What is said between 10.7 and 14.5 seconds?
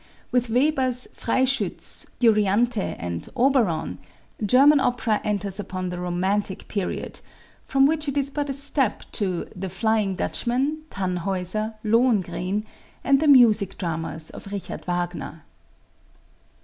"Tannhäuser," "Lohengrin" and the music dramas